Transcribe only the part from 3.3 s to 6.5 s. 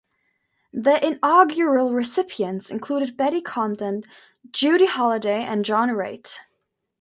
Comden, Judy Holliday and John Raitt.